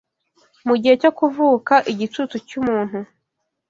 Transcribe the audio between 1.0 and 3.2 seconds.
cyo kuvuka igicucu cyumuntu